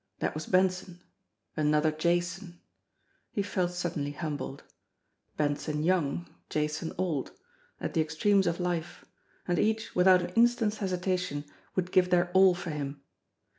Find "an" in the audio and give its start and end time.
10.23-10.29